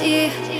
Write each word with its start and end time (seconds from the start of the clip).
dear. 0.00 0.55